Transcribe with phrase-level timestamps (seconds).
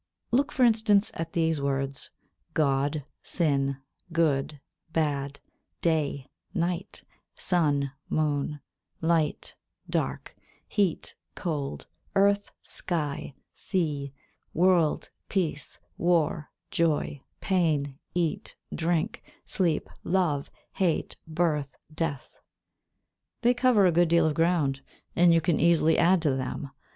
[0.31, 2.09] Look, for instance, at these words:
[2.55, 3.77] God, sin,
[4.11, 4.59] good,
[4.91, 5.39] bad,
[5.81, 7.03] day, night,
[7.35, 8.61] sun, moon,
[8.99, 9.55] light,
[9.87, 10.35] dark,
[10.67, 11.85] heat, cold,
[12.15, 14.11] earth, sky, sea,
[14.55, 22.39] world, peace, war, joy, pain, eat, drink, sleep, love, hate, birth, death.
[23.41, 24.81] They cover a good deal of ground,
[25.15, 26.71] and you can easily add to them.